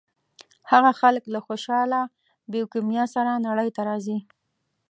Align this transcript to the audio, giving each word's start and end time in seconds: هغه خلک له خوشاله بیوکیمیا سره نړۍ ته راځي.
هغه 0.71 0.91
خلک 1.01 1.23
له 1.33 1.39
خوشاله 1.45 1.99
بیوکیمیا 2.51 3.05
سره 3.15 3.31
نړۍ 3.47 3.69
ته 3.75 3.81
راځي. 3.89 4.17